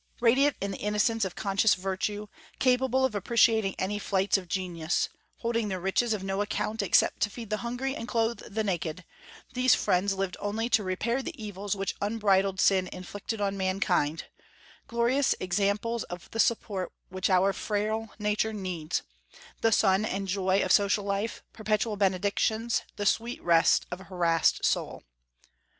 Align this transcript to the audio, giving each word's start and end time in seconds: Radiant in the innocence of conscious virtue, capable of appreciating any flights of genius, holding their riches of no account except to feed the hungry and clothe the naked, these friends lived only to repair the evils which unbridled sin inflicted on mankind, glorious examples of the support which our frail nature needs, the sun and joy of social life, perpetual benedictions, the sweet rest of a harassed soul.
Radiant 0.19 0.57
in 0.59 0.71
the 0.71 0.79
innocence 0.79 1.23
of 1.25 1.35
conscious 1.35 1.75
virtue, 1.75 2.25
capable 2.57 3.05
of 3.05 3.13
appreciating 3.13 3.75
any 3.77 3.99
flights 3.99 4.35
of 4.35 4.47
genius, 4.47 5.09
holding 5.41 5.67
their 5.67 5.79
riches 5.79 6.11
of 6.11 6.23
no 6.23 6.41
account 6.41 6.81
except 6.81 7.19
to 7.19 7.29
feed 7.29 7.51
the 7.51 7.57
hungry 7.61 7.95
and 7.95 8.07
clothe 8.07 8.39
the 8.39 8.63
naked, 8.63 9.05
these 9.53 9.75
friends 9.75 10.15
lived 10.15 10.35
only 10.39 10.67
to 10.69 10.83
repair 10.83 11.21
the 11.21 11.39
evils 11.39 11.75
which 11.75 11.93
unbridled 12.01 12.59
sin 12.59 12.89
inflicted 12.91 13.39
on 13.39 13.55
mankind, 13.55 14.25
glorious 14.87 15.35
examples 15.39 16.01
of 16.05 16.31
the 16.31 16.39
support 16.39 16.91
which 17.09 17.29
our 17.29 17.53
frail 17.53 18.09
nature 18.17 18.53
needs, 18.53 19.03
the 19.61 19.71
sun 19.71 20.03
and 20.03 20.27
joy 20.27 20.63
of 20.63 20.71
social 20.71 21.03
life, 21.05 21.43
perpetual 21.53 21.95
benedictions, 21.95 22.81
the 22.95 23.05
sweet 23.05 23.39
rest 23.43 23.85
of 23.91 24.01
a 24.01 24.05
harassed 24.05 24.65
soul. 24.65 25.03